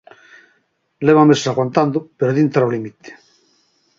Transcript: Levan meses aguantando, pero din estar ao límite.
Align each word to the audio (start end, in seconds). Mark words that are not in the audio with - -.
Levan 1.05 1.29
meses 1.29 1.47
aguantando, 1.49 1.97
pero 2.17 2.35
din 2.35 2.47
estar 2.47 2.63
ao 2.63 2.73
límite. 2.75 3.09